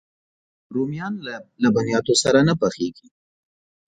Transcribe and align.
رومیان 0.75 1.13
له 1.25 1.35
لبنیاتو 1.63 2.13
سره 2.23 2.39
نه 2.47 2.53
پخېږي 2.61 3.07